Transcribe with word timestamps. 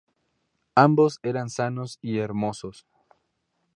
Ambos 0.73 1.19
eran 1.21 1.51
sanos 1.51 1.99
y 2.01 2.17
hermosos. 2.17 2.87